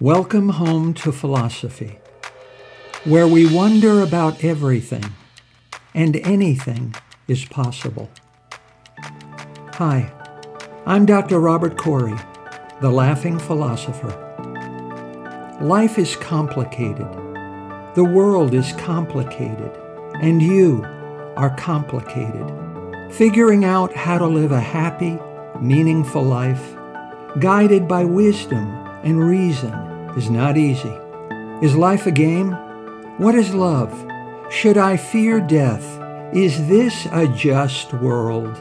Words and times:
Welcome 0.00 0.48
home 0.48 0.92
to 0.94 1.12
philosophy, 1.12 2.00
where 3.04 3.28
we 3.28 3.46
wonder 3.46 4.00
about 4.00 4.42
everything 4.42 5.04
and 5.94 6.16
anything 6.16 6.96
is 7.28 7.44
possible. 7.44 8.10
Hi, 9.74 10.10
I'm 10.84 11.06
Dr. 11.06 11.38
Robert 11.38 11.78
Corey, 11.78 12.18
the 12.80 12.90
laughing 12.90 13.38
philosopher. 13.38 14.10
Life 15.60 15.96
is 15.96 16.16
complicated. 16.16 17.06
The 17.94 18.04
world 18.04 18.52
is 18.52 18.72
complicated. 18.72 19.70
And 20.20 20.42
you 20.42 20.82
are 21.36 21.54
complicated. 21.56 23.12
Figuring 23.12 23.64
out 23.64 23.94
how 23.94 24.18
to 24.18 24.26
live 24.26 24.50
a 24.50 24.60
happy, 24.60 25.20
meaningful 25.60 26.24
life, 26.24 26.74
guided 27.38 27.86
by 27.86 28.02
wisdom 28.02 28.83
and 29.04 29.22
reason 29.22 29.72
is 30.16 30.30
not 30.30 30.56
easy. 30.56 30.92
Is 31.62 31.76
life 31.76 32.06
a 32.06 32.10
game? 32.10 32.52
What 33.18 33.34
is 33.34 33.54
love? 33.54 33.92
Should 34.50 34.76
I 34.76 34.96
fear 34.96 35.40
death? 35.40 35.84
Is 36.32 36.66
this 36.68 37.06
a 37.12 37.28
just 37.28 37.92
world? 37.94 38.60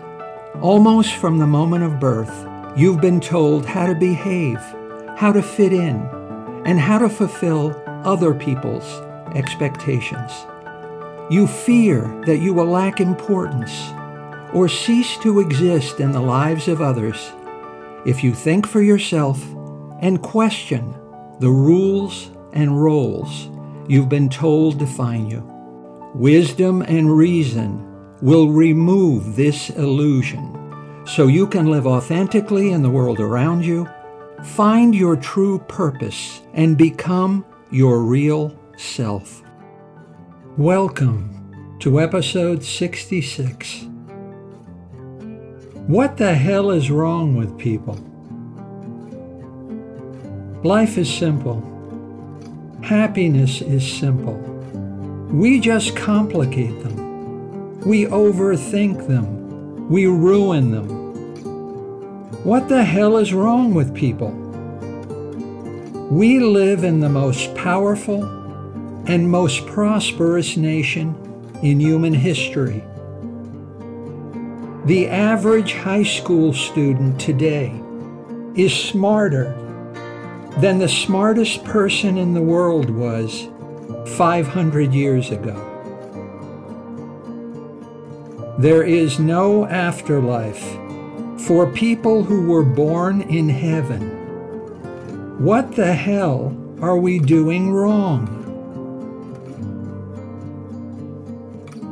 Almost 0.62 1.16
from 1.16 1.40
the 1.40 1.48
moment 1.48 1.84
of 1.84 2.00
birth, 2.00 2.48
you've 2.76 3.02
been 3.02 3.20
told 3.20 3.66
how 3.66 3.88
to 3.88 3.96
behave, 3.96 4.60
how 5.18 5.32
to 5.32 5.42
fit 5.42 5.74
in, 5.74 6.08
and 6.66 6.80
how 6.80 7.00
to 7.00 7.10
fulfill 7.10 7.82
other 8.06 8.34
people's 8.34 9.02
expectations. 9.36 10.32
You 11.30 11.48
fear 11.48 12.02
that 12.26 12.40
you 12.40 12.54
will 12.54 12.66
lack 12.66 13.00
importance 13.00 13.92
or 14.54 14.68
cease 14.68 15.18
to 15.20 15.40
exist 15.40 16.00
in 16.00 16.12
the 16.12 16.22
lives 16.22 16.68
of 16.68 16.82
others 16.82 17.32
if 18.06 18.24
you 18.24 18.34
think 18.34 18.68
for 18.68 18.82
yourself 18.82 19.42
and 20.04 20.22
question 20.22 20.94
the 21.40 21.50
rules 21.50 22.30
and 22.52 22.84
roles 22.84 23.50
you've 23.88 24.10
been 24.10 24.28
told 24.28 24.78
define 24.78 25.30
you. 25.30 25.40
Wisdom 26.14 26.82
and 26.82 27.16
reason 27.16 27.82
will 28.22 28.50
remove 28.50 29.38
this 29.38 29.70
illusion 29.70 31.04
so 31.08 31.28
you 31.28 31.48
can 31.48 31.68
live 31.68 31.88
authentically 31.88 32.72
in 32.72 32.84
the 32.84 32.90
world 32.90 33.22
around 33.22 33.66
you, 33.66 33.88
find 34.44 34.94
your 34.94 35.16
true 35.16 35.58
purpose, 35.70 36.42
and 36.54 36.78
become 36.78 37.46
your 37.72 38.04
real 38.04 38.54
self. 38.78 39.42
Welcome 40.58 41.78
to 41.80 42.02
episode 42.02 42.62
66. 42.62 43.86
What 45.88 46.18
the 46.18 46.36
hell 46.36 46.72
is 46.72 46.92
wrong 46.92 47.38
with 47.38 47.58
people? 47.58 48.13
Life 50.64 50.98
is 50.98 51.14
simple. 51.14 51.62
Happiness 52.82 53.62
is 53.62 53.86
simple. 53.86 54.36
We 55.30 55.60
just 55.60 55.94
complicate 55.94 56.82
them. 56.82 57.82
We 57.82 58.06
overthink 58.06 59.06
them. 59.06 59.90
We 59.90 60.06
ruin 60.06 60.72
them. 60.72 60.88
What 62.46 62.70
the 62.70 62.82
hell 62.82 63.18
is 63.18 63.34
wrong 63.34 63.74
with 63.74 63.94
people? 63.94 64.32
We 66.10 66.40
live 66.40 66.86
in 66.86 67.02
the 67.02 67.10
most 67.10 67.54
powerful 67.56 68.24
and 69.06 69.30
most 69.30 69.66
prosperous 69.68 70.56
nation 70.56 71.14
in 71.62 71.82
human 71.82 72.14
history. 72.14 72.86
The 74.86 75.10
average 75.10 75.74
high 75.74 76.04
school 76.04 76.54
student 76.54 77.20
today 77.20 77.78
is 78.56 78.74
smarter 78.74 79.60
than 80.60 80.78
the 80.78 80.88
smartest 80.88 81.64
person 81.64 82.18
in 82.18 82.34
the 82.34 82.42
world 82.42 82.90
was 82.90 83.48
500 84.16 84.94
years 84.94 85.32
ago. 85.32 85.70
There 88.60 88.84
is 88.84 89.20
no 89.20 89.66
afterlife 89.66 90.64
for 91.42 91.66
people 91.72 92.24
who 92.24 92.48
were 92.48 92.64
born 92.64 93.22
in 93.24 93.50
heaven. 93.50 94.10
What 95.44 95.76
the 95.76 95.94
hell 95.94 96.56
are 96.82 96.98
we 96.98 97.20
doing 97.20 97.74
wrong? 97.74 98.40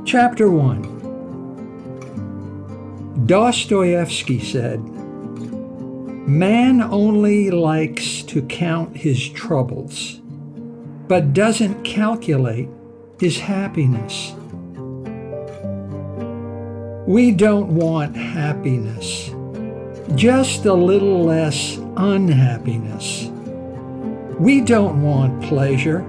Chapter 0.06 0.50
1 0.50 0.92
Dostoevsky 3.26 4.40
said, 4.40 4.80
Man 6.28 6.82
only 6.84 7.50
likes 7.50 8.22
to 8.24 8.44
count 8.44 8.96
his 8.96 9.28
troubles, 9.30 10.22
but 11.08 11.34
doesn't 11.34 11.84
calculate 11.84 12.70
his 13.20 13.40
happiness. 13.40 14.34
We 17.08 17.32
don't 17.32 17.76
want 17.76 18.16
happiness, 18.16 19.32
just 20.16 20.66
a 20.66 20.74
little 20.74 21.24
less 21.24 21.78
unhappiness. 21.98 23.26
We 24.40 24.62
don't 24.62 25.02
want 25.02 25.44
pleasure, 25.44 26.06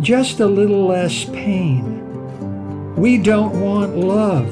just 0.00 0.40
a 0.40 0.46
little 0.46 0.86
less 0.86 1.26
pain. 1.26 2.94
We 2.96 3.18
don't 3.18 3.60
want 3.60 3.96
love, 3.96 4.50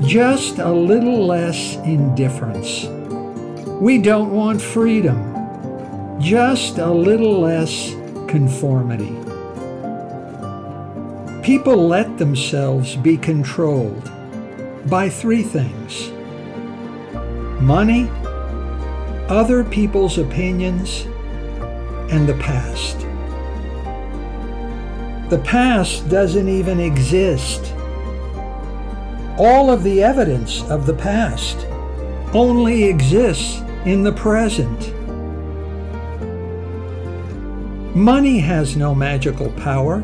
just 0.00 0.58
a 0.58 0.72
little 0.72 1.26
less 1.26 1.76
indifference. 1.84 2.88
We 3.80 3.98
don't 3.98 4.32
want 4.32 4.60
freedom, 4.60 6.20
just 6.20 6.78
a 6.78 6.90
little 6.90 7.42
less 7.42 7.94
conformity. 8.26 9.16
People 11.44 11.86
let 11.86 12.18
themselves 12.18 12.96
be 12.96 13.16
controlled 13.16 14.10
by 14.90 15.08
three 15.08 15.44
things 15.44 16.10
money, 17.62 18.10
other 19.28 19.62
people's 19.62 20.18
opinions, 20.18 21.02
and 22.10 22.28
the 22.28 22.36
past. 22.40 22.98
The 25.30 25.40
past 25.44 26.08
doesn't 26.08 26.48
even 26.48 26.80
exist. 26.80 27.72
All 29.38 29.70
of 29.70 29.84
the 29.84 30.02
evidence 30.02 30.62
of 30.62 30.84
the 30.84 30.94
past 30.94 31.64
only 32.34 32.82
exists 32.82 33.62
in 33.88 34.02
the 34.02 34.12
present. 34.12 34.94
Money 37.96 38.38
has 38.38 38.76
no 38.76 38.94
magical 38.94 39.50
power. 39.52 40.00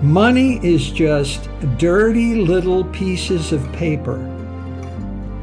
Money 0.00 0.58
is 0.66 0.90
just 0.90 1.50
dirty 1.76 2.34
little 2.34 2.82
pieces 2.84 3.52
of 3.52 3.70
paper 3.74 4.16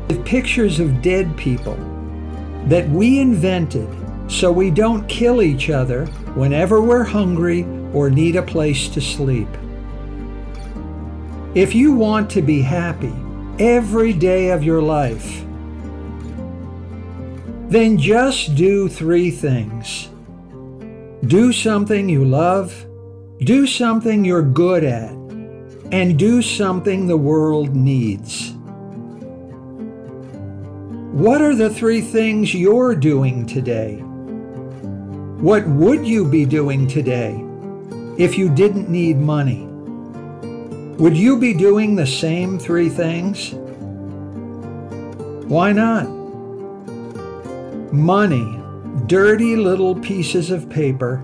with 0.08 0.26
pictures 0.26 0.80
of 0.80 1.04
dead 1.04 1.38
people 1.38 1.78
that 2.66 2.90
we 2.90 3.20
invented 3.20 3.88
so 4.28 4.52
we 4.52 4.72
don't 4.72 5.08
kill 5.08 5.44
each 5.44 5.70
other 5.70 6.08
whenever 6.34 6.82
we're 6.82 7.04
hungry 7.04 7.64
or 7.94 8.10
need 8.10 8.36
a 8.36 8.42
place 8.42 8.90
to 8.90 9.00
sleep. 9.00 9.50
If 11.54 11.76
you 11.76 11.94
want 11.94 12.32
to 12.32 12.42
be 12.42 12.64
happy 12.64 13.14
every 13.60 14.14
day 14.14 14.50
of 14.50 14.64
your 14.64 14.82
life, 14.82 15.44
then 17.74 17.98
just 17.98 18.56
do 18.56 18.88
three 18.88 19.32
things. 19.32 20.10
Do 21.26 21.52
something 21.52 22.08
you 22.08 22.24
love, 22.24 22.86
do 23.40 23.66
something 23.66 24.24
you're 24.24 24.44
good 24.44 24.84
at, 24.84 25.12
and 25.92 26.20
do 26.20 26.42
something 26.42 27.08
the 27.08 27.18
world 27.18 27.76
needs. 27.76 28.52
What 31.14 31.42
are 31.42 31.56
the 31.56 31.70
three 31.70 32.02
things 32.02 32.54
you're 32.54 32.96
doing 32.96 33.46
today? 33.46 33.98
What 35.40 35.68
would 35.68 36.06
you 36.06 36.26
be 36.26 36.46
doing 36.46 36.88
today 36.88 37.44
if 38.18 38.38
you 38.38 38.50
didn't 38.50 38.90
need 38.90 39.18
money? 39.18 39.66
Would 40.98 41.18
you 41.18 41.40
be 41.40 41.54
doing 41.54 41.96
the 41.96 42.08
same 42.08 42.60
three 42.60 42.90
things? 42.90 43.54
Why 45.48 45.72
not? 45.72 46.23
Money, 47.94 48.60
dirty 49.06 49.56
little 49.56 49.94
pieces 49.94 50.50
of 50.50 50.68
paper, 50.68 51.24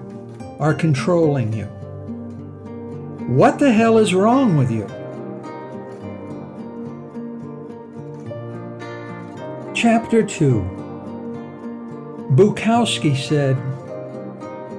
are 0.59 0.75
controlling 0.75 1.51
you. 1.51 1.65
What 3.25 3.57
the 3.57 3.71
hell 3.71 3.97
is 3.97 4.13
wrong 4.13 4.55
with 4.55 4.69
you? 4.69 4.85
Chapter 9.73 10.21
2 10.21 10.61
Bukowski 12.35 13.17
said, 13.17 13.57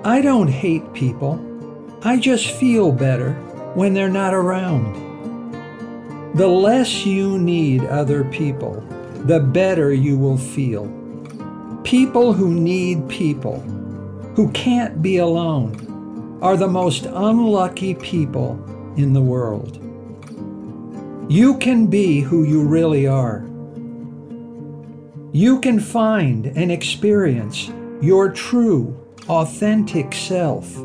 I 0.05 0.21
don't 0.21 0.47
hate 0.47 0.93
people. 0.93 1.45
I 2.05 2.21
just 2.21 2.53
feel 2.53 2.93
better 2.93 3.33
when 3.75 3.95
they're 3.95 4.09
not 4.09 4.33
around. 4.33 4.95
The 6.37 6.47
less 6.47 7.05
you 7.05 7.37
need 7.37 7.85
other 7.87 8.23
people, 8.23 8.81
the 9.25 9.41
better 9.41 9.93
you 9.93 10.17
will 10.17 10.39
feel. 10.39 11.00
People 11.85 12.33
who 12.33 12.55
need 12.55 13.09
people 13.09 13.61
who 14.37 14.51
can't 14.53 15.03
be 15.03 15.19
alone 15.19 16.39
are 16.43 16.57
the 16.57 16.69
most 16.69 17.07
unlucky 17.07 17.95
people 17.95 18.63
in 18.97 19.13
the 19.13 19.21
world. 19.21 19.77
You 21.31 21.59
can 21.59 21.87
be 21.87 22.21
who 22.21 22.45
you 22.45 22.63
really 22.63 23.07
are. 23.07 23.47
You 25.33 25.61
can 25.61 25.79
find 25.79 26.47
and 26.47 26.73
experience 26.73 27.71
your 28.01 28.31
true, 28.31 28.97
authentic 29.29 30.13
self 30.13 30.77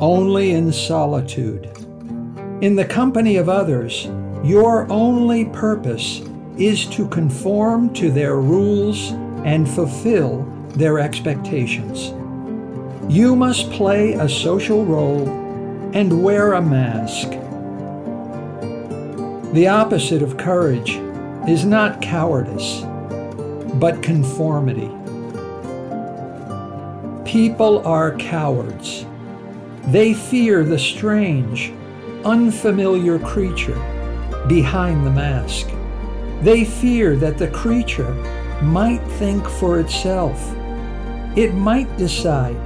only 0.00 0.50
in 0.50 0.72
solitude. 0.72 1.70
In 2.60 2.76
the 2.76 2.84
company 2.84 3.36
of 3.36 3.48
others, 3.48 4.08
your 4.44 4.90
only 4.92 5.46
purpose 5.46 6.22
is 6.56 6.86
to 6.86 7.08
conform 7.08 7.92
to 7.94 8.10
their 8.10 8.36
rules 8.36 9.12
and 9.46 9.70
fulfill 9.70 10.42
their 10.74 10.98
expectations. 10.98 12.12
You 13.08 13.36
must 13.36 13.70
play 13.70 14.14
a 14.14 14.28
social 14.28 14.84
role 14.84 15.28
and 15.94 16.22
wear 16.22 16.54
a 16.54 16.60
mask. 16.60 17.30
The 19.54 19.68
opposite 19.68 20.20
of 20.20 20.36
courage 20.36 20.96
is 21.48 21.64
not 21.64 22.02
cowardice, 22.02 22.82
but 23.74 24.02
conformity. 24.02 24.90
People 27.24 27.86
are 27.86 28.16
cowards. 28.16 29.06
They 29.86 30.12
fear 30.12 30.64
the 30.64 30.78
strange, 30.78 31.72
unfamiliar 32.24 33.20
creature 33.20 33.78
behind 34.48 35.06
the 35.06 35.10
mask. 35.12 35.68
They 36.42 36.64
fear 36.64 37.14
that 37.16 37.38
the 37.38 37.48
creature 37.48 38.12
might 38.62 39.02
think 39.18 39.46
for 39.48 39.80
itself. 39.80 40.40
It 41.36 41.54
might 41.54 41.94
decide 41.96 42.56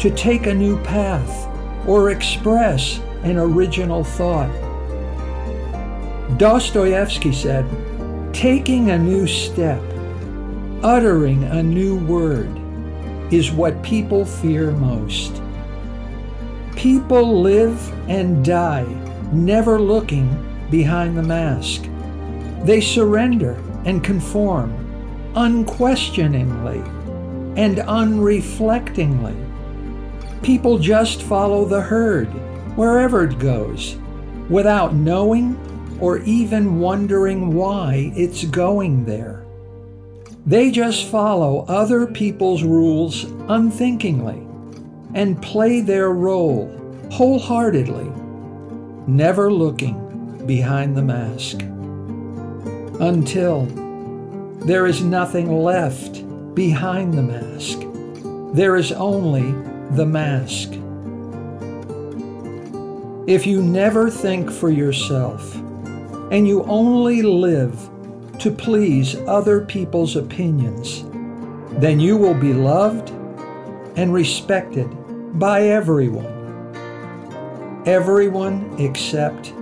to 0.00 0.10
take 0.10 0.46
a 0.46 0.54
new 0.54 0.78
path 0.82 1.48
or 1.86 2.10
express 2.10 3.00
an 3.22 3.38
original 3.38 4.04
thought. 4.04 4.50
Dostoevsky 6.36 7.32
said, 7.32 7.66
taking 8.32 8.90
a 8.90 8.98
new 8.98 9.26
step, 9.26 9.82
uttering 10.82 11.44
a 11.44 11.62
new 11.62 11.98
word, 12.06 12.50
is 13.32 13.52
what 13.52 13.82
people 13.82 14.24
fear 14.24 14.70
most. 14.72 15.42
People 16.76 17.40
live 17.42 17.78
and 18.08 18.44
die 18.44 18.86
never 19.32 19.80
looking 19.80 20.28
behind 20.70 21.16
the 21.16 21.22
mask. 21.22 21.84
They 22.64 22.80
surrender 22.80 23.62
and 23.84 24.02
conform 24.02 24.89
unquestioningly 25.34 26.78
and 27.56 27.78
unreflectingly. 27.78 29.36
People 30.42 30.78
just 30.78 31.22
follow 31.22 31.64
the 31.64 31.80
herd 31.80 32.28
wherever 32.76 33.24
it 33.24 33.38
goes 33.38 33.96
without 34.48 34.94
knowing 34.94 35.56
or 36.00 36.18
even 36.20 36.78
wondering 36.78 37.54
why 37.54 38.12
it's 38.16 38.44
going 38.44 39.04
there. 39.04 39.44
They 40.46 40.70
just 40.70 41.06
follow 41.06 41.66
other 41.68 42.06
people's 42.06 42.62
rules 42.62 43.24
unthinkingly 43.48 44.42
and 45.14 45.40
play 45.42 45.80
their 45.80 46.10
role 46.10 46.68
wholeheartedly, 47.10 48.10
never 49.06 49.52
looking 49.52 50.46
behind 50.46 50.96
the 50.96 51.02
mask. 51.02 51.60
Until 53.00 53.66
there 54.60 54.86
is 54.86 55.02
nothing 55.02 55.50
left 55.50 56.22
behind 56.54 57.14
the 57.14 57.22
mask. 57.22 57.78
There 58.54 58.76
is 58.76 58.92
only 58.92 59.52
the 59.96 60.04
mask. 60.04 60.72
If 63.26 63.46
you 63.46 63.62
never 63.62 64.10
think 64.10 64.50
for 64.50 64.70
yourself 64.70 65.54
and 66.30 66.46
you 66.46 66.64
only 66.64 67.22
live 67.22 67.88
to 68.40 68.50
please 68.50 69.16
other 69.26 69.62
people's 69.62 70.16
opinions, 70.16 71.04
then 71.80 71.98
you 71.98 72.16
will 72.18 72.34
be 72.34 72.52
loved 72.52 73.10
and 73.96 74.12
respected 74.12 74.88
by 75.38 75.62
everyone. 75.62 76.26
Everyone 77.86 78.74
except 78.78 79.54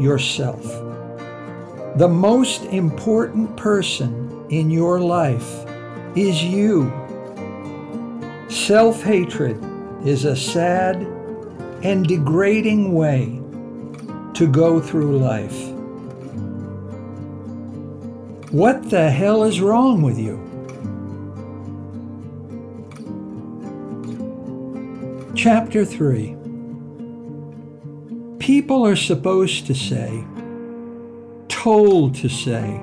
yourself. 0.00 0.62
The 1.96 2.08
most 2.08 2.64
important 2.64 3.54
person 3.56 4.25
in 4.50 4.70
your 4.70 5.00
life 5.00 5.66
is 6.14 6.42
you. 6.42 6.92
Self 8.48 9.02
hatred 9.02 9.62
is 10.04 10.24
a 10.24 10.36
sad 10.36 10.96
and 11.82 12.06
degrading 12.06 12.94
way 12.94 13.40
to 14.34 14.46
go 14.46 14.80
through 14.80 15.18
life. 15.18 15.72
What 18.52 18.88
the 18.90 19.10
hell 19.10 19.42
is 19.44 19.60
wrong 19.60 20.02
with 20.02 20.18
you? 20.18 20.42
Chapter 25.34 25.84
3 25.84 26.36
People 28.38 28.86
are 28.86 28.96
supposed 28.96 29.66
to 29.66 29.74
say, 29.74 30.24
told 31.48 32.14
to 32.14 32.28
say, 32.28 32.80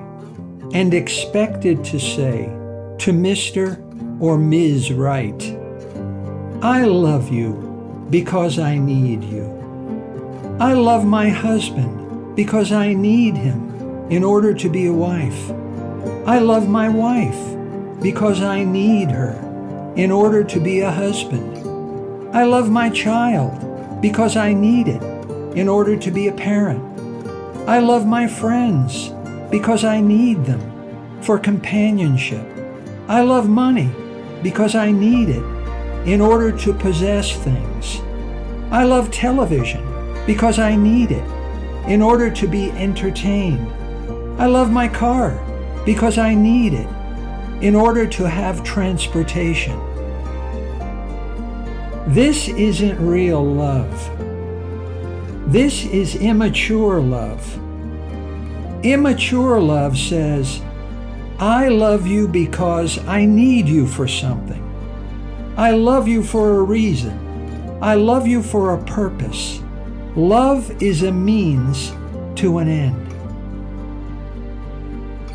and 0.74 0.92
expected 0.92 1.84
to 1.84 2.00
say 2.00 2.46
to 2.98 3.12
Mr. 3.12 3.80
or 4.20 4.36
Ms. 4.36 4.92
Wright, 4.92 5.56
I 6.62 6.82
love 6.82 7.32
you 7.32 8.06
because 8.10 8.58
I 8.58 8.76
need 8.78 9.22
you. 9.22 9.46
I 10.58 10.72
love 10.72 11.04
my 11.04 11.28
husband 11.28 12.34
because 12.34 12.72
I 12.72 12.92
need 12.92 13.36
him 13.36 14.10
in 14.10 14.24
order 14.24 14.52
to 14.52 14.68
be 14.68 14.86
a 14.86 14.92
wife. 14.92 15.50
I 16.26 16.40
love 16.40 16.68
my 16.68 16.88
wife 16.88 18.02
because 18.02 18.42
I 18.42 18.64
need 18.64 19.12
her 19.12 19.32
in 19.94 20.10
order 20.10 20.42
to 20.42 20.58
be 20.58 20.80
a 20.80 20.90
husband. 20.90 21.56
I 22.34 22.42
love 22.44 22.68
my 22.68 22.90
child 22.90 24.02
because 24.02 24.36
I 24.36 24.52
need 24.52 24.88
it 24.88 25.02
in 25.56 25.68
order 25.68 25.96
to 25.96 26.10
be 26.10 26.26
a 26.26 26.32
parent. 26.32 26.82
I 27.68 27.78
love 27.78 28.06
my 28.06 28.26
friends 28.26 29.13
because 29.54 29.84
I 29.84 30.00
need 30.00 30.44
them 30.44 31.22
for 31.22 31.38
companionship. 31.38 32.44
I 33.06 33.22
love 33.22 33.48
money 33.48 33.88
because 34.42 34.74
I 34.74 34.90
need 34.90 35.28
it 35.28 35.44
in 36.08 36.20
order 36.20 36.50
to 36.58 36.74
possess 36.74 37.36
things. 37.36 38.00
I 38.72 38.82
love 38.82 39.12
television 39.12 39.80
because 40.26 40.58
I 40.58 40.74
need 40.74 41.12
it 41.12 41.24
in 41.88 42.02
order 42.02 42.32
to 42.32 42.48
be 42.48 42.72
entertained. 42.72 43.70
I 44.40 44.46
love 44.46 44.72
my 44.72 44.88
car 44.88 45.38
because 45.86 46.18
I 46.18 46.34
need 46.34 46.72
it 46.74 46.88
in 47.62 47.76
order 47.76 48.08
to 48.08 48.28
have 48.28 48.64
transportation. 48.64 49.78
This 52.08 52.48
isn't 52.48 52.98
real 52.98 53.46
love. 53.46 53.94
This 55.46 55.84
is 55.84 56.16
immature 56.16 57.00
love. 57.00 57.63
Immature 58.84 59.62
love 59.62 59.96
says, 59.96 60.60
I 61.38 61.68
love 61.68 62.06
you 62.06 62.28
because 62.28 62.98
I 63.06 63.24
need 63.24 63.66
you 63.66 63.86
for 63.86 64.06
something. 64.06 64.60
I 65.56 65.70
love 65.70 66.06
you 66.06 66.22
for 66.22 66.58
a 66.58 66.62
reason. 66.62 67.18
I 67.80 67.94
love 67.94 68.26
you 68.26 68.42
for 68.42 68.74
a 68.74 68.84
purpose. 68.84 69.62
Love 70.16 70.82
is 70.82 71.02
a 71.02 71.10
means 71.10 71.94
to 72.36 72.58
an 72.58 72.68
end. 72.68 73.00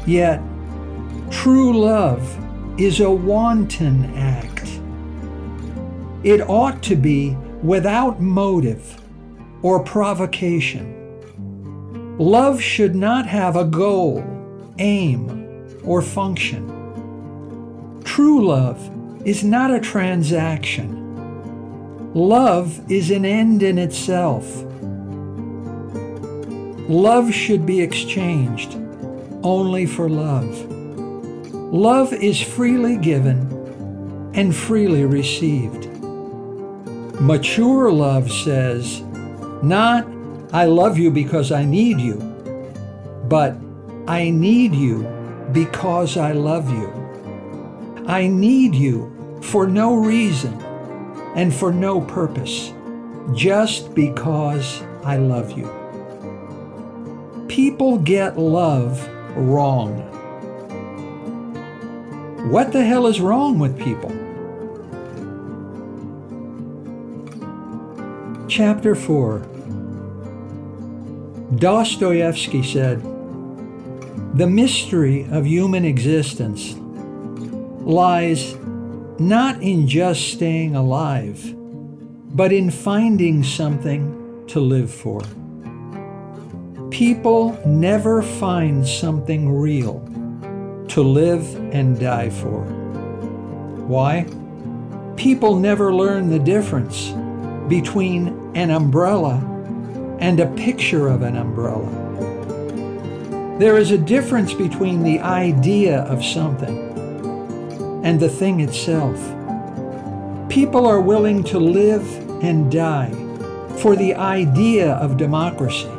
Yet, 0.06 0.42
true 1.32 1.76
love 1.76 2.22
is 2.80 3.00
a 3.00 3.10
wanton 3.10 4.16
act. 4.16 4.80
It 6.24 6.42
ought 6.42 6.84
to 6.84 6.96
be 6.96 7.36
without 7.64 8.22
motive 8.22 9.02
or 9.64 9.84
provocation. 9.84 10.99
Love 12.20 12.62
should 12.62 12.96
not 12.96 13.26
have 13.26 13.56
a 13.56 13.64
goal, 13.64 14.22
aim, 14.78 15.66
or 15.86 16.02
function. 16.02 16.68
True 18.04 18.46
love 18.46 18.78
is 19.26 19.42
not 19.42 19.72
a 19.72 19.80
transaction. 19.80 20.98
Love 22.14 22.92
is 22.92 23.10
an 23.10 23.24
end 23.24 23.64
in 23.64 23.78
itself. 23.78 24.66
Love 26.90 27.34
should 27.34 27.66
be 27.66 27.80
exchanged 27.80 28.76
only 29.42 29.86
for 29.86 30.10
love. 30.10 30.70
Love 31.72 32.12
is 32.12 32.42
freely 32.42 32.98
given 32.98 34.32
and 34.34 34.54
freely 34.54 35.06
received. 35.06 35.88
Mature 37.22 37.90
love 37.94 38.30
says, 38.30 39.00
not, 39.64 40.06
I 40.52 40.66
love 40.66 40.98
you 40.98 41.12
because 41.12 41.52
I 41.52 41.64
need 41.64 42.00
you, 42.00 42.16
but 43.28 43.56
I 44.08 44.32
need 44.32 44.74
you 44.74 45.04
because 45.52 46.18
I 46.18 46.32
love 46.32 46.72
you. 46.72 46.92
I 48.08 48.26
need 48.28 48.74
you 48.74 49.40
for 49.44 49.68
no 49.68 49.96
reason 49.96 50.60
and 51.36 51.54
for 51.54 51.72
no 51.72 52.02
purpose, 52.02 52.74
just 53.36 53.94
because 53.94 54.82
I 55.04 55.18
love 55.18 55.52
you. 55.52 55.70
People 57.48 58.00
get 58.00 58.40
love 58.40 59.08
wrong. 59.38 60.00
What 62.50 62.72
the 62.74 62.84
hell 62.84 63.06
is 63.06 63.22
wrong 63.22 63.60
with 63.60 63.78
people? 63.78 64.10
Chapter 68.48 68.96
4 68.96 69.59
Dostoevsky 71.60 72.64
said, 72.64 73.02
The 74.36 74.48
mystery 74.48 75.28
of 75.30 75.46
human 75.46 75.84
existence 75.84 76.76
lies 77.82 78.56
not 79.20 79.62
in 79.62 79.86
just 79.86 80.30
staying 80.30 80.78
alive, 80.78 81.54
but 82.34 82.54
in 82.54 82.72
finding 82.72 83.44
something 83.44 84.46
to 84.48 84.62
live 84.62 84.90
for. 84.90 85.22
People 86.92 87.60
never 87.68 88.22
find 88.22 88.88
something 88.88 89.54
real 89.54 90.00
to 90.88 91.02
live 91.02 91.44
and 91.74 92.00
die 92.00 92.30
for. 92.30 92.64
Why? 93.86 94.26
People 95.18 95.60
never 95.60 95.94
learn 95.94 96.30
the 96.30 96.40
difference 96.40 97.12
between 97.68 98.30
an 98.56 98.72
umbrella 98.72 99.49
and 100.20 100.40
a 100.40 100.48
picture 100.56 101.08
of 101.08 101.22
an 101.22 101.38
umbrella. 101.38 101.90
There 103.58 103.78
is 103.78 103.92
a 103.92 103.98
difference 103.98 104.54
between 104.54 105.04
the 105.04 105.20
idea 105.20 106.02
of 106.04 106.24
something 106.24 106.90
and 108.04 108.20
the 108.20 108.30
thing 108.30 108.62
itself. 108.62 109.18
People 110.50 110.86
are 110.86 111.02
willing 111.02 111.44
to 111.44 111.60
live 111.60 112.06
and 112.44 112.72
die 112.72 113.12
for 113.78 113.96
the 113.96 114.16
idea 114.16 114.94
of 114.94 115.18
democracy, 115.18 115.92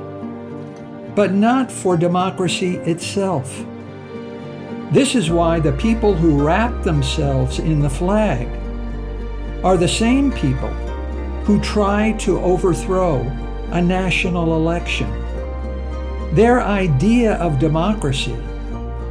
but 1.14 1.32
not 1.32 1.70
for 1.70 1.96
democracy 1.96 2.76
itself. 2.76 3.64
This 4.90 5.14
is 5.14 5.30
why 5.30 5.60
the 5.60 5.72
people 5.72 6.14
who 6.14 6.42
wrap 6.42 6.82
themselves 6.82 7.58
in 7.58 7.80
the 7.80 7.90
flag 7.90 8.48
are 9.62 9.76
the 9.76 9.86
same 9.86 10.32
people 10.32 10.72
who 11.44 11.60
try 11.60 12.12
to 12.12 12.40
overthrow 12.40 13.22
a 13.72 13.80
national 13.80 14.56
election. 14.56 15.10
Their 16.34 16.60
idea 16.60 17.34
of 17.34 17.58
democracy 17.58 18.36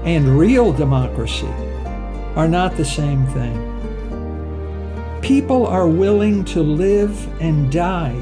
and 0.03 0.37
real 0.37 0.71
democracy 0.71 1.51
are 2.35 2.47
not 2.47 2.77
the 2.77 2.85
same 2.85 3.25
thing. 3.27 3.65
People 5.21 5.67
are 5.67 5.87
willing 5.87 6.45
to 6.45 6.61
live 6.61 7.41
and 7.41 7.71
die 7.71 8.15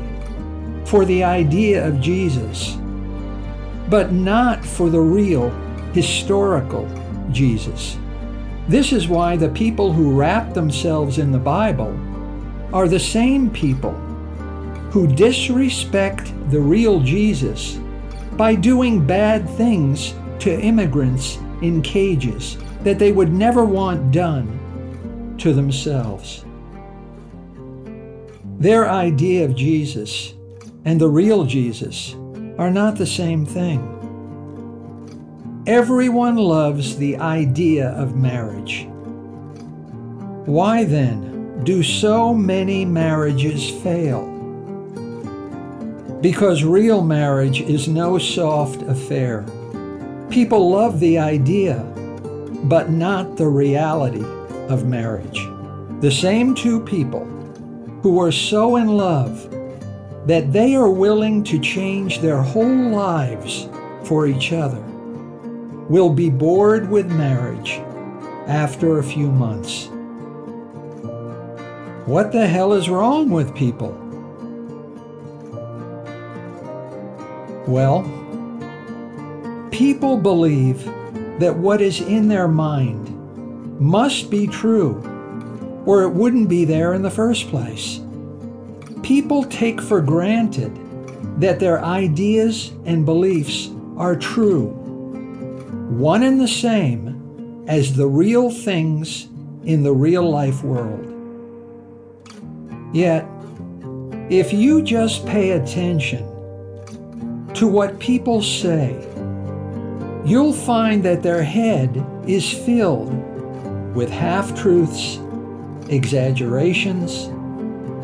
for 0.85 1.05
the 1.05 1.23
idea 1.23 1.87
of 1.87 2.01
Jesus, 2.01 2.77
but 3.89 4.11
not 4.11 4.65
for 4.65 4.89
the 4.89 4.99
real, 4.99 5.49
historical 5.93 6.87
Jesus. 7.31 7.97
This 8.67 8.91
is 8.91 9.07
why 9.07 9.37
the 9.37 9.49
people 9.49 9.93
who 9.93 10.17
wrap 10.17 10.53
themselves 10.53 11.19
in 11.19 11.31
the 11.31 11.39
Bible 11.39 11.97
are 12.73 12.87
the 12.87 12.99
same 12.99 13.49
people 13.49 13.95
who 14.91 15.07
disrespect 15.07 16.31
the 16.49 16.59
real 16.59 16.99
Jesus 16.99 17.79
by 18.33 18.55
doing 18.55 19.05
bad 19.05 19.49
things 19.51 20.13
to 20.39 20.59
immigrants 20.59 21.37
in 21.61 21.81
cages 21.81 22.57
that 22.83 22.99
they 22.99 23.11
would 23.11 23.33
never 23.33 23.65
want 23.65 24.11
done 24.11 25.35
to 25.39 25.53
themselves. 25.53 26.45
Their 28.59 28.89
idea 28.89 29.45
of 29.45 29.55
Jesus 29.55 30.33
and 30.85 31.01
the 31.01 31.09
real 31.09 31.45
Jesus 31.45 32.15
are 32.57 32.71
not 32.71 32.95
the 32.95 33.05
same 33.05 33.45
thing. 33.45 33.93
Everyone 35.67 36.37
loves 36.37 36.95
the 36.97 37.17
idea 37.17 37.89
of 37.89 38.15
marriage. 38.15 38.87
Why 40.45 40.85
then 40.85 41.63
do 41.65 41.83
so 41.83 42.33
many 42.33 42.85
marriages 42.85 43.69
fail? 43.69 44.36
Because 46.21 46.63
real 46.63 47.03
marriage 47.03 47.61
is 47.61 47.87
no 47.87 48.17
soft 48.17 48.81
affair. 48.83 49.45
People 50.31 50.71
love 50.71 50.99
the 50.99 51.19
idea, 51.19 51.79
but 52.63 52.89
not 52.89 53.37
the 53.37 53.47
reality 53.47 54.25
of 54.67 54.87
marriage. 54.87 55.47
The 56.01 56.11
same 56.11 56.55
two 56.55 56.79
people 56.79 57.25
who 58.01 58.19
are 58.19 58.31
so 58.31 58.77
in 58.77 58.87
love 58.87 59.47
that 60.25 60.51
they 60.51 60.75
are 60.75 60.89
willing 60.89 61.43
to 61.43 61.59
change 61.59 62.19
their 62.19 62.41
whole 62.41 62.89
lives 62.89 63.69
for 64.03 64.25
each 64.25 64.51
other 64.53 64.81
will 65.87 66.09
be 66.09 66.29
bored 66.29 66.89
with 66.89 67.11
marriage 67.11 67.79
after 68.47 68.97
a 68.97 69.03
few 69.03 69.31
months. 69.31 69.89
What 72.05 72.31
the 72.31 72.47
hell 72.47 72.73
is 72.73 72.89
wrong 72.89 73.29
with 73.29 73.55
people? 73.55 74.06
Well, 77.67 78.03
people 79.71 80.17
believe 80.17 80.85
that 81.39 81.55
what 81.55 81.81
is 81.81 81.99
in 82.01 82.29
their 82.29 82.47
mind 82.47 83.13
must 83.79 84.31
be 84.31 84.47
true, 84.47 84.95
or 85.85 86.03
it 86.03 86.09
wouldn't 86.09 86.47
be 86.47 86.65
there 86.65 86.93
in 86.93 87.01
the 87.01 87.11
first 87.11 87.49
place. 87.49 87.99
People 89.03 89.43
take 89.43 89.81
for 89.81 90.01
granted 90.01 90.71
that 91.41 91.59
their 91.59 91.83
ideas 91.83 92.71
and 92.85 93.05
beliefs 93.05 93.69
are 93.97 94.15
true 94.15 94.73
one 95.87 96.23
and 96.23 96.39
the 96.39 96.47
same 96.47 97.65
as 97.67 97.95
the 97.95 98.07
real 98.07 98.51
things 98.51 99.27
in 99.63 99.83
the 99.83 99.93
real 99.93 100.29
life 100.29 100.63
world. 100.63 101.05
Yet, 102.93 103.25
if 104.29 104.53
you 104.53 104.81
just 104.81 105.25
pay 105.25 105.51
attention 105.51 106.36
to 107.57 107.65
what 107.65 107.97
people 107.97 108.39
say, 108.39 108.91
you'll 110.23 110.53
find 110.53 111.01
that 111.01 111.23
their 111.23 111.41
head 111.41 112.05
is 112.27 112.47
filled 112.47 113.11
with 113.95 114.11
half 114.11 114.55
truths, 114.55 115.19
exaggerations, 115.89 117.29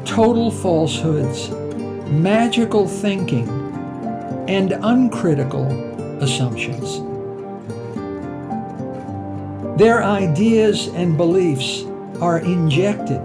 total 0.10 0.50
falsehoods, 0.50 1.52
magical 2.10 2.88
thinking, 2.88 3.48
and 4.48 4.72
uncritical 4.82 5.68
assumptions. 6.20 6.98
Their 9.78 10.04
ideas 10.04 10.88
and 10.88 11.16
beliefs 11.16 11.84
are 12.20 12.40
injected 12.40 13.22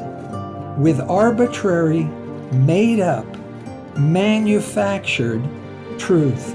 with 0.76 1.00
arbitrary, 1.00 2.04
made 2.52 3.00
up, 3.00 3.24
manufactured 3.96 5.42
truth. 5.98 6.54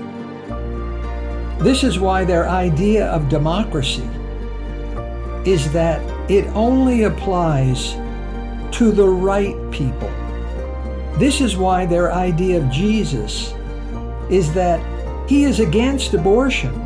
This 1.60 1.84
is 1.84 2.00
why 2.00 2.26
their 2.26 2.50
idea 2.50 3.08
of 3.08 3.30
democracy 3.30 4.10
is 5.46 5.72
that 5.74 6.02
it 6.30 6.46
only 6.56 7.04
applies 7.04 7.94
to 8.78 8.92
the 8.92 9.08
right 9.08 9.56
people. 9.72 10.12
This 11.20 11.42
is 11.42 11.58
why 11.58 11.86
their 11.86 12.12
idea 12.12 12.64
of 12.64 12.72
Jesus 12.72 13.54
is 14.30 14.52
that 14.54 14.82
he 15.30 15.44
is 15.44 15.60
against 15.60 16.14
abortion 16.14 16.84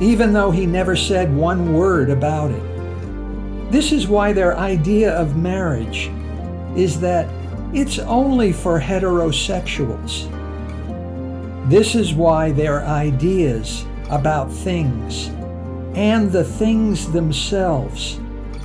even 0.00 0.32
though 0.32 0.50
he 0.50 0.64
never 0.64 0.96
said 0.96 1.34
one 1.34 1.74
word 1.74 2.08
about 2.08 2.50
it. 2.50 3.70
This 3.70 3.92
is 3.92 4.08
why 4.08 4.32
their 4.32 4.56
idea 4.56 5.12
of 5.12 5.36
marriage 5.36 6.10
is 6.74 6.98
that 7.00 7.28
it's 7.74 7.98
only 7.98 8.52
for 8.52 8.80
heterosexuals. 8.80 10.26
This 11.70 11.94
is 11.94 12.14
why 12.14 12.50
their 12.50 12.84
ideas 12.84 13.84
about 14.10 14.50
things 14.50 15.28
and 15.94 16.32
the 16.32 16.42
things 16.42 17.12
themselves 17.12 18.18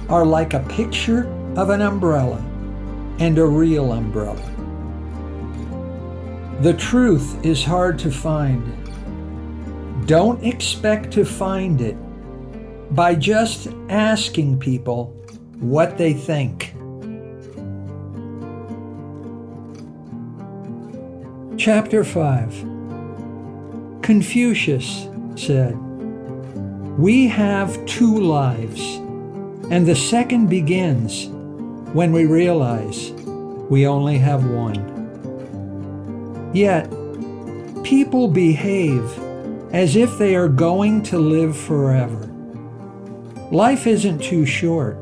are 0.09 0.25
like 0.25 0.55
a 0.55 0.61
picture 0.61 1.27
of 1.55 1.69
an 1.69 1.81
umbrella 1.81 2.43
and 3.19 3.37
a 3.37 3.45
real 3.45 3.93
umbrella. 3.93 4.41
The 6.61 6.73
truth 6.73 7.45
is 7.45 7.63
hard 7.63 7.99
to 7.99 8.09
find 8.09 8.65
don't 10.07 10.43
expect 10.43 11.13
to 11.13 11.25
find 11.25 11.81
it 11.81 11.97
by 12.95 13.13
just 13.13 13.67
asking 13.87 14.57
people 14.57 15.13
what 15.59 15.99
they 15.99 16.13
think. 16.13 16.73
Chapter 21.55 22.03
5 22.03 22.74
Confucius 24.05 25.09
said, 25.35 25.75
We 26.99 27.27
have 27.27 27.83
two 27.87 28.19
lives, 28.19 28.79
and 29.71 29.83
the 29.87 29.95
second 29.95 30.47
begins 30.47 31.25
when 31.91 32.11
we 32.11 32.27
realize 32.27 33.09
we 33.67 33.87
only 33.87 34.19
have 34.19 34.47
one. 34.47 34.93
Yet, 36.53 36.87
people 37.83 38.27
behave 38.27 39.01
as 39.73 39.95
if 39.95 40.19
they 40.19 40.35
are 40.35 40.49
going 40.49 41.01
to 41.05 41.17
live 41.17 41.57
forever. 41.57 42.29
Life 43.51 43.87
isn't 43.87 44.19
too 44.19 44.45
short. 44.45 44.97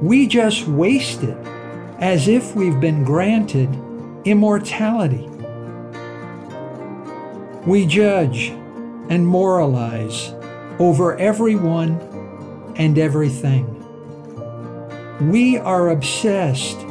We 0.00 0.28
just 0.28 0.68
waste 0.68 1.24
it 1.24 1.36
as 1.98 2.28
if 2.28 2.54
we've 2.54 2.78
been 2.78 3.02
granted 3.02 3.68
immortality. 4.24 5.28
We 7.66 7.86
judge 7.86 8.48
and 9.08 9.24
moralize 9.24 10.34
over 10.80 11.16
everyone 11.16 12.00
and 12.76 12.98
everything. 12.98 13.68
We 15.30 15.58
are 15.58 15.90
obsessed 15.90 16.84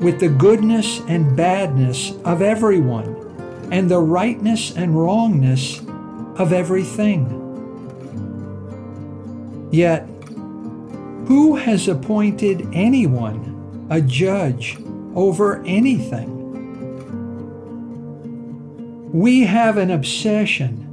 with 0.00 0.18
the 0.18 0.28
goodness 0.28 1.00
and 1.06 1.36
badness 1.36 2.14
of 2.24 2.42
everyone 2.42 3.14
and 3.70 3.88
the 3.88 4.00
rightness 4.00 4.76
and 4.76 5.00
wrongness 5.00 5.80
of 6.36 6.52
everything. 6.52 7.34
Yet, 9.70 10.08
who 11.28 11.56
has 11.56 11.86
appointed 11.86 12.66
anyone 12.72 13.86
a 13.90 14.00
judge 14.00 14.78
over 15.14 15.62
anything? 15.64 16.37
We 19.12 19.44
have 19.44 19.78
an 19.78 19.90
obsession 19.90 20.84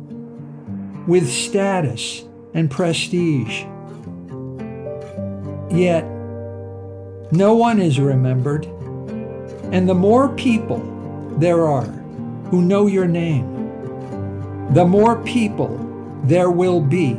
with 1.05 1.29
status 1.29 2.23
and 2.53 2.71
prestige. 2.71 3.65
Yet, 5.69 6.05
no 7.33 7.55
one 7.55 7.81
is 7.81 7.99
remembered, 7.99 8.67
and 9.73 9.89
the 9.89 9.93
more 9.93 10.29
people 10.29 10.79
there 11.39 11.65
are 11.65 11.83
who 12.49 12.61
know 12.61 12.87
your 12.87 13.05
name, 13.05 13.53
the 14.73 14.85
more 14.85 15.21
people 15.23 15.77
there 16.23 16.49
will 16.49 16.79
be 16.79 17.15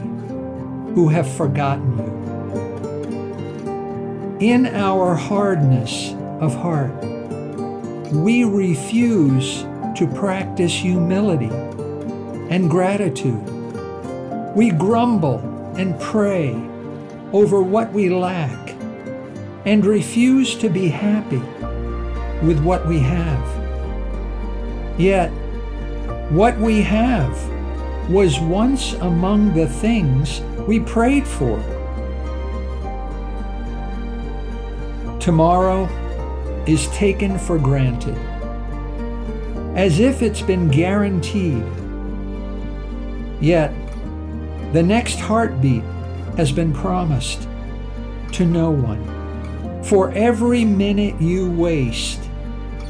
who 0.94 1.08
have 1.08 1.30
forgotten 1.30 1.98
you. 1.98 2.06
In 4.40 4.64
our 4.68 5.14
hardness 5.14 6.14
of 6.40 6.54
heart, 6.54 6.94
we 8.14 8.44
refuse 8.44 9.66
to 9.96 10.06
practice 10.06 10.72
humility 10.72 11.50
and 12.50 12.68
gratitude. 12.68 13.42
We 14.54 14.70
grumble 14.70 15.38
and 15.78 15.98
pray 15.98 16.52
over 17.32 17.62
what 17.62 17.90
we 17.92 18.10
lack 18.10 18.76
and 19.64 19.86
refuse 19.86 20.54
to 20.56 20.68
be 20.68 20.88
happy 20.88 21.38
with 22.46 22.62
what 22.62 22.86
we 22.86 22.98
have. 22.98 25.00
Yet, 25.00 25.30
what 26.30 26.58
we 26.58 26.82
have 26.82 28.10
was 28.10 28.38
once 28.38 28.92
among 28.94 29.54
the 29.54 29.66
things 29.66 30.42
we 30.68 30.80
prayed 30.80 31.26
for. 31.26 31.58
Tomorrow 35.20 35.88
is 36.66 36.86
taken 36.88 37.38
for 37.38 37.58
granted 37.58 38.18
as 39.76 40.00
if 40.00 40.22
it's 40.22 40.40
been 40.40 40.68
guaranteed. 40.68 41.62
Yet, 43.40 43.72
the 44.72 44.82
next 44.82 45.20
heartbeat 45.20 45.84
has 46.38 46.50
been 46.50 46.72
promised 46.72 47.46
to 48.32 48.46
no 48.46 48.70
one. 48.70 49.84
For 49.84 50.10
every 50.12 50.64
minute 50.64 51.20
you 51.20 51.50
waste, 51.50 52.22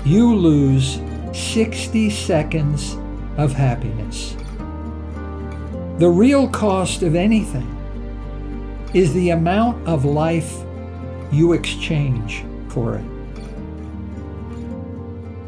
you 0.04 0.32
lose 0.34 1.00
60 1.32 2.08
seconds 2.08 2.96
of 3.36 3.52
happiness. 3.52 4.36
The 5.98 6.08
real 6.08 6.48
cost 6.48 7.02
of 7.02 7.16
anything 7.16 7.72
is 8.94 9.12
the 9.12 9.30
amount 9.30 9.86
of 9.88 10.04
life 10.04 10.62
you 11.32 11.52
exchange 11.52 12.44
for 12.68 12.94
it. 12.94 13.15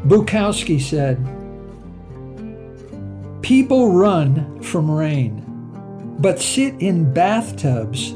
Bukowski 0.05 0.79
said, 0.81 1.17
People 3.41 3.93
run 3.93 4.61
from 4.61 4.89
rain, 4.89 5.45
but 6.19 6.39
sit 6.39 6.75
in 6.79 7.13
bathtubs 7.13 8.11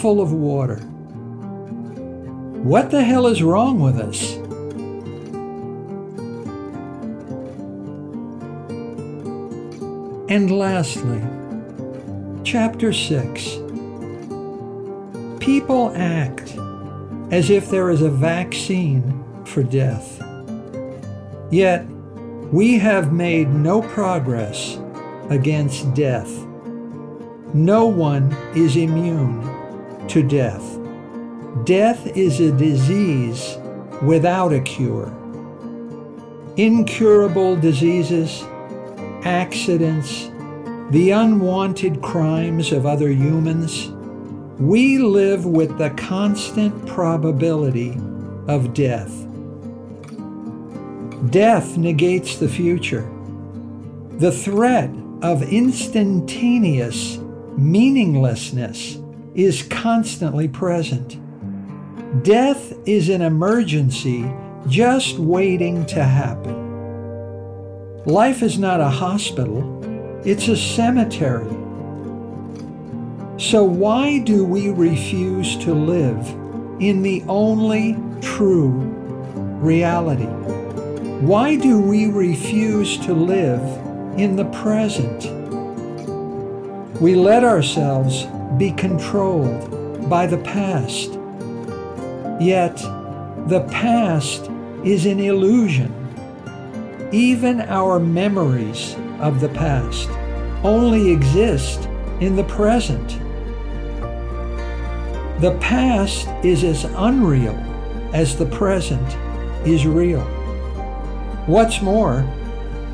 full 0.00 0.20
of 0.20 0.32
water. 0.32 0.76
What 2.62 2.90
the 2.90 3.02
hell 3.02 3.26
is 3.26 3.42
wrong 3.42 3.80
with 3.80 3.98
us? 3.98 4.34
And 10.30 10.50
lastly, 10.50 11.22
chapter 12.44 12.92
6. 12.92 13.58
People 15.40 15.92
act 15.96 16.54
as 17.32 17.48
if 17.48 17.70
there 17.70 17.88
is 17.90 18.02
a 18.02 18.10
vaccine 18.10 19.24
for 19.44 19.62
death. 19.62 20.20
Yet, 21.50 21.86
we 22.52 22.78
have 22.78 23.12
made 23.12 23.50
no 23.50 23.82
progress 23.82 24.78
against 25.30 25.94
death. 25.94 26.30
No 27.54 27.86
one 27.86 28.32
is 28.54 28.76
immune 28.76 29.42
to 30.08 30.22
death. 30.22 30.78
Death 31.64 32.06
is 32.16 32.40
a 32.40 32.52
disease 32.52 33.56
without 34.02 34.52
a 34.52 34.60
cure. 34.60 35.12
Incurable 36.56 37.56
diseases, 37.56 38.44
accidents, 39.24 40.30
the 40.90 41.10
unwanted 41.10 42.00
crimes 42.02 42.72
of 42.72 42.86
other 42.86 43.10
humans, 43.10 43.88
we 44.58 44.98
live 44.98 45.46
with 45.46 45.78
the 45.78 45.90
constant 45.90 46.86
probability 46.86 47.98
of 48.48 48.74
death. 48.74 49.27
Death 51.26 51.76
negates 51.76 52.36
the 52.36 52.48
future. 52.48 53.10
The 54.18 54.30
threat 54.30 54.88
of 55.20 55.42
instantaneous 55.42 57.18
meaninglessness 57.56 58.98
is 59.34 59.64
constantly 59.64 60.46
present. 60.46 61.18
Death 62.22 62.72
is 62.86 63.08
an 63.08 63.20
emergency 63.20 64.30
just 64.68 65.18
waiting 65.18 65.84
to 65.86 66.04
happen. 66.04 66.56
Life 68.04 68.42
is 68.42 68.56
not 68.56 68.80
a 68.80 68.88
hospital, 68.88 69.82
it's 70.24 70.46
a 70.46 70.56
cemetery. 70.56 71.50
So, 73.38 73.64
why 73.64 74.20
do 74.20 74.44
we 74.44 74.70
refuse 74.70 75.56
to 75.58 75.74
live 75.74 76.26
in 76.80 77.02
the 77.02 77.24
only 77.26 77.96
true 78.20 78.68
reality? 79.60 80.27
Why 81.20 81.56
do 81.56 81.80
we 81.80 82.06
refuse 82.06 82.96
to 82.98 83.12
live 83.12 83.60
in 84.16 84.36
the 84.36 84.44
present? 84.44 85.24
We 87.00 87.16
let 87.16 87.42
ourselves 87.42 88.26
be 88.56 88.70
controlled 88.70 90.08
by 90.08 90.28
the 90.28 90.38
past. 90.38 91.14
Yet, 92.40 92.76
the 93.48 93.66
past 93.68 94.48
is 94.84 95.06
an 95.06 95.18
illusion. 95.18 95.92
Even 97.10 97.62
our 97.62 97.98
memories 97.98 98.94
of 99.18 99.40
the 99.40 99.48
past 99.48 100.08
only 100.62 101.10
exist 101.10 101.88
in 102.20 102.36
the 102.36 102.44
present. 102.44 103.18
The 105.40 105.58
past 105.60 106.28
is 106.44 106.62
as 106.62 106.84
unreal 106.84 107.58
as 108.12 108.36
the 108.36 108.46
present 108.46 109.16
is 109.66 109.84
real. 109.84 110.37
What's 111.48 111.80
more, 111.80 112.20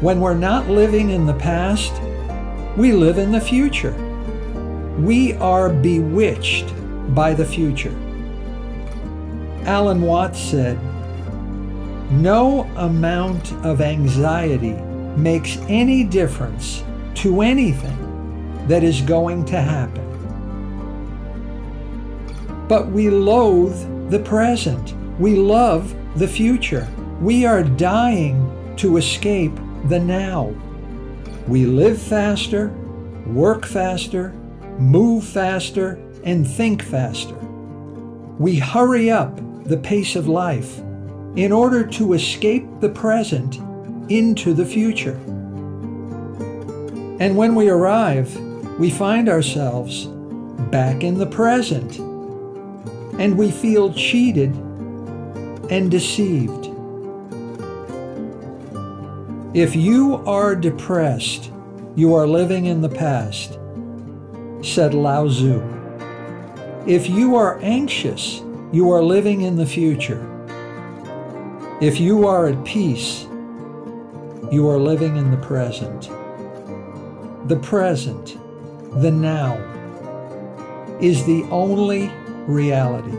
when 0.00 0.20
we're 0.20 0.32
not 0.32 0.68
living 0.68 1.10
in 1.10 1.26
the 1.26 1.34
past, 1.34 1.92
we 2.76 2.92
live 2.92 3.18
in 3.18 3.32
the 3.32 3.40
future. 3.40 3.92
We 4.96 5.32
are 5.38 5.70
bewitched 5.70 6.72
by 7.16 7.34
the 7.34 7.44
future. 7.44 7.90
Alan 9.64 10.02
Watts 10.02 10.38
said, 10.38 10.78
No 12.12 12.62
amount 12.76 13.52
of 13.64 13.80
anxiety 13.80 14.74
makes 15.16 15.56
any 15.68 16.04
difference 16.04 16.84
to 17.14 17.40
anything 17.40 18.66
that 18.68 18.84
is 18.84 19.00
going 19.00 19.46
to 19.46 19.60
happen. 19.60 20.04
But 22.68 22.86
we 22.86 23.10
loathe 23.10 24.10
the 24.10 24.20
present. 24.20 24.94
We 25.18 25.34
love 25.34 25.92
the 26.16 26.28
future. 26.28 26.86
We 27.20 27.46
are 27.46 27.62
dying 27.62 28.43
to 28.78 28.96
escape 28.96 29.54
the 29.88 29.98
now. 29.98 30.54
We 31.46 31.66
live 31.66 32.00
faster, 32.00 32.68
work 33.26 33.66
faster, 33.66 34.30
move 34.78 35.24
faster, 35.24 35.98
and 36.24 36.48
think 36.48 36.82
faster. 36.82 37.34
We 38.38 38.56
hurry 38.56 39.10
up 39.10 39.36
the 39.64 39.76
pace 39.76 40.16
of 40.16 40.26
life 40.26 40.78
in 41.36 41.52
order 41.52 41.86
to 41.86 42.12
escape 42.14 42.66
the 42.80 42.88
present 42.88 43.58
into 44.10 44.54
the 44.54 44.64
future. 44.64 45.16
And 47.20 47.36
when 47.36 47.54
we 47.54 47.68
arrive, 47.68 48.34
we 48.78 48.90
find 48.90 49.28
ourselves 49.28 50.06
back 50.70 51.04
in 51.04 51.18
the 51.18 51.26
present, 51.26 51.98
and 53.20 53.38
we 53.38 53.50
feel 53.50 53.92
cheated 53.92 54.54
and 55.70 55.90
deceived. 55.90 56.73
If 59.54 59.76
you 59.76 60.16
are 60.26 60.56
depressed, 60.56 61.52
you 61.94 62.12
are 62.14 62.26
living 62.26 62.64
in 62.64 62.80
the 62.80 62.88
past, 62.88 63.56
said 64.62 64.94
Lao 64.94 65.28
Tzu. 65.28 65.62
If 66.88 67.08
you 67.08 67.36
are 67.36 67.60
anxious, 67.62 68.42
you 68.72 68.90
are 68.90 69.00
living 69.00 69.42
in 69.42 69.54
the 69.54 69.64
future. 69.64 70.20
If 71.80 72.00
you 72.00 72.26
are 72.26 72.48
at 72.48 72.64
peace, 72.64 73.28
you 74.50 74.68
are 74.68 74.78
living 74.80 75.18
in 75.18 75.30
the 75.30 75.36
present. 75.36 76.08
The 77.48 77.60
present, 77.62 78.36
the 79.00 79.12
now, 79.12 79.54
is 81.00 81.24
the 81.26 81.44
only 81.52 82.10
reality. 82.48 83.16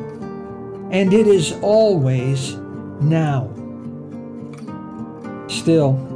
And 0.91 1.13
it 1.13 1.27
is 1.27 1.53
always 1.61 2.55
now. 2.99 3.49
Still, 5.47 6.11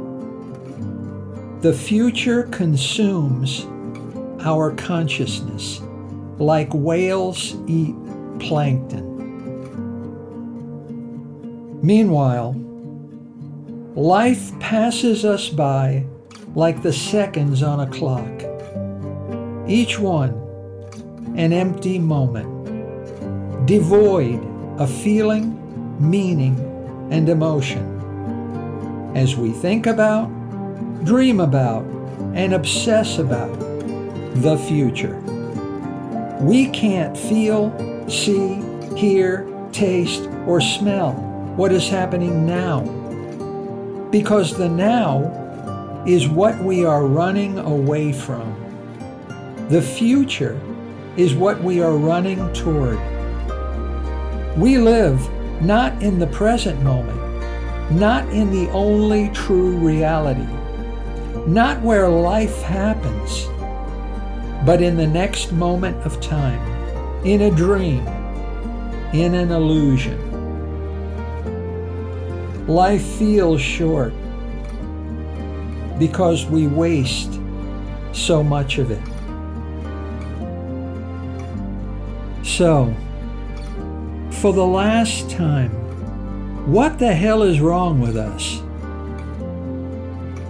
the 1.62 1.72
future 1.74 2.44
consumes 2.44 3.66
our 4.40 4.72
consciousness 4.76 5.82
like 6.38 6.72
whales 6.72 7.54
eat 7.66 7.94
plankton. 8.38 9.10
Meanwhile, 11.82 12.54
life 13.94 14.58
passes 14.58 15.26
us 15.26 15.50
by 15.50 16.06
like 16.54 16.82
the 16.82 16.94
seconds 16.94 17.62
on 17.62 17.80
a 17.80 17.86
clock, 17.86 18.42
each 19.68 19.98
one 19.98 20.30
an 21.36 21.52
empty 21.52 21.98
moment, 21.98 23.66
devoid 23.66 24.42
of 24.80 24.90
feeling, 24.90 25.56
meaning, 26.00 26.58
and 27.10 27.28
emotion. 27.28 27.86
As 29.14 29.36
we 29.36 29.52
think 29.52 29.86
about, 29.86 30.30
dream 31.04 31.40
about, 31.40 31.84
and 32.34 32.52
obsess 32.52 33.18
about 33.18 33.58
the 34.36 34.56
future. 34.68 35.16
We 36.40 36.68
can't 36.68 37.16
feel, 37.16 37.72
see, 38.08 38.62
hear, 38.96 39.46
taste, 39.72 40.28
or 40.46 40.60
smell 40.60 41.12
what 41.56 41.72
is 41.72 41.88
happening 41.88 42.46
now. 42.46 42.82
Because 44.10 44.56
the 44.56 44.68
now 44.68 46.04
is 46.06 46.28
what 46.28 46.58
we 46.58 46.84
are 46.84 47.06
running 47.06 47.58
away 47.58 48.12
from. 48.12 48.56
The 49.68 49.82
future 49.82 50.60
is 51.16 51.34
what 51.34 51.62
we 51.62 51.80
are 51.80 51.96
running 51.96 52.52
toward. 52.52 52.98
We 54.56 54.78
live 54.78 55.20
not 55.62 56.02
in 56.02 56.18
the 56.18 56.26
present 56.28 56.82
moment, 56.82 57.20
not 57.92 58.28
in 58.30 58.50
the 58.50 58.70
only 58.70 59.28
true 59.30 59.76
reality, 59.76 60.46
not 61.46 61.80
where 61.82 62.08
life 62.08 62.62
happens, 62.62 63.46
but 64.66 64.82
in 64.82 64.96
the 64.96 65.06
next 65.06 65.52
moment 65.52 65.96
of 66.04 66.20
time, 66.20 66.60
in 67.24 67.42
a 67.42 67.50
dream, 67.50 68.06
in 69.12 69.34
an 69.34 69.50
illusion. 69.50 70.26
Life 72.66 73.02
feels 73.02 73.60
short 73.60 74.12
because 75.98 76.46
we 76.46 76.66
waste 76.66 77.40
so 78.12 78.42
much 78.42 78.78
of 78.78 78.90
it. 78.90 79.02
So, 82.44 82.94
for 84.30 84.52
the 84.52 84.66
last 84.66 85.30
time, 85.30 85.70
what 86.70 86.98
the 86.98 87.12
hell 87.12 87.42
is 87.42 87.60
wrong 87.60 88.00
with 88.00 88.16
us? 88.16 88.62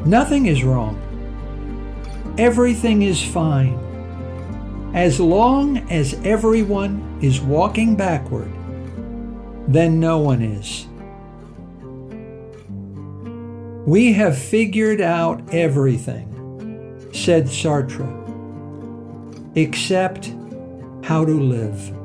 Nothing 0.07 0.47
is 0.47 0.65
wrong. 0.65 0.97
Everything 2.39 3.03
is 3.03 3.23
fine. 3.23 3.79
As 4.95 5.21
long 5.21 5.79
as 5.91 6.15
everyone 6.25 7.19
is 7.21 7.41
walking 7.41 7.97
backward, 7.97 8.51
then 9.69 10.01
no 10.01 10.19
one 10.19 10.43
is. 10.43 10.87
We 13.87 14.13
have 14.15 14.39
figured 14.39 15.01
out 15.01 15.43
everything, 15.53 16.29
said 17.13 17.45
Sartre, 17.47 18.09
except 19.55 20.35
how 21.05 21.25
to 21.25 21.33
live. 21.33 22.00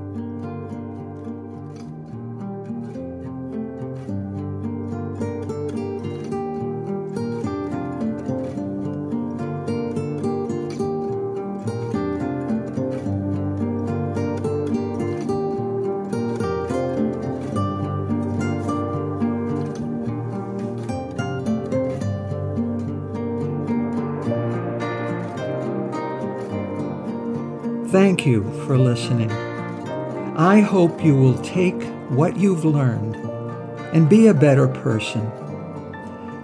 Thank 27.89 28.25
you 28.25 28.43
for 28.65 28.79
listening. 28.79 29.31
I 30.35 30.59
hope 30.59 31.03
you 31.03 31.15
will 31.15 31.37
take 31.43 31.81
what 32.09 32.35
you've 32.35 32.65
learned 32.65 33.15
and 33.93 34.09
be 34.09 34.27
a 34.27 34.33
better 34.33 34.67
person. 34.67 35.31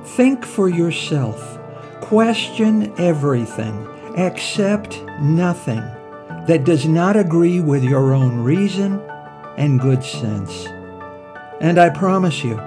Think 0.06 0.45
for 0.45 0.69
yourself. 0.69 1.58
Question 1.99 2.93
everything. 2.99 3.88
Accept 4.17 5.01
nothing 5.19 5.82
that 6.45 6.63
does 6.63 6.88
not 6.88 7.17
agree 7.17 7.60
with 7.60 7.84
your 7.84 8.13
own 8.13 8.38
reason 8.38 9.01
and 9.58 9.80
good 9.80 10.04
sense. 10.04 10.67
And 11.60 11.80
I 11.80 11.89
promise 11.89 12.43
you, 12.43 12.62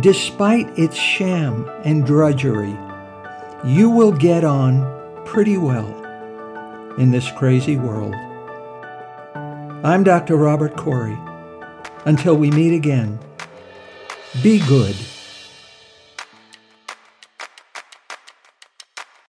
despite 0.00 0.78
its 0.78 0.96
sham 0.96 1.68
and 1.84 2.04
drudgery, 2.04 2.76
you 3.64 3.88
will 3.88 4.12
get 4.12 4.44
on 4.44 5.24
pretty 5.24 5.56
well 5.56 6.01
in 6.98 7.10
this 7.10 7.30
crazy 7.32 7.76
world. 7.76 8.14
I'm 9.84 10.04
Dr. 10.04 10.36
Robert 10.36 10.76
Corey. 10.76 11.18
Until 12.04 12.36
we 12.36 12.50
meet 12.50 12.74
again, 12.74 13.18
be 14.42 14.58
good. 14.66 14.96